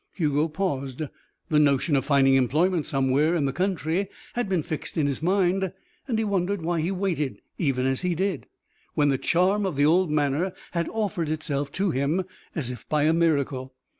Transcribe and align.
Hugo 0.13 0.47
paused. 0.47 1.03
The 1.49 1.59
notion 1.59 1.95
of 1.95 2.05
finding 2.05 2.33
employment 2.33 2.87
somewhere 2.87 3.35
in 3.35 3.45
the 3.45 3.53
country 3.53 4.09
had 4.33 4.49
been 4.49 4.63
fixed 4.63 4.97
in 4.97 5.05
his 5.05 5.21
mind 5.21 5.71
and 6.07 6.17
he 6.17 6.25
wondered 6.25 6.63
why 6.63 6.81
he 6.81 6.89
waited, 6.89 7.39
even 7.59 7.85
as 7.85 8.01
he 8.01 8.15
did, 8.15 8.47
when 8.95 9.09
the 9.09 9.19
charm 9.19 9.63
of 9.63 9.75
the 9.75 9.85
old 9.85 10.09
manor 10.09 10.53
had 10.71 10.89
offered 10.89 11.29
itself 11.29 11.71
to 11.73 11.91
him 11.91 12.23
as 12.55 12.71
if 12.71 12.89
by 12.89 13.03
a 13.03 13.13
miracle. 13.13 13.75